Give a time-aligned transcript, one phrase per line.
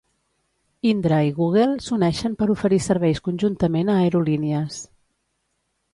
[0.91, 4.81] Indra i Google s'uneixen per oferir serveis conjuntament a aerolínies.